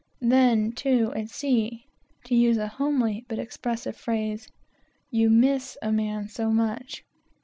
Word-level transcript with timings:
Then, 0.21 0.71
too, 0.71 1.13
at 1.15 1.29
sea 1.29 1.85
to 2.25 2.33
use 2.33 2.57
a 2.57 2.65
homely 2.67 3.23
but 3.29 3.37
expressive 3.37 3.95
phrase 3.95 4.47
you 5.11 5.29
miss 5.29 5.77
a 5.79 5.91
man 5.91 6.27
so 6.27 6.49
much. 6.49 7.03